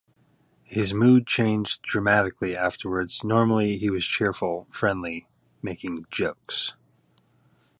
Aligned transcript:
His 0.63 0.95
mood 0.95 1.27
changed 1.27 1.83
dramatically 1.83 2.57
afterwards- 2.57 3.23
normally 3.23 3.77
he 3.77 3.91
was 3.91 4.03
cheerful, 4.03 4.65
friendly, 4.71 5.27
making 5.61 6.07
jokes. 6.09 6.75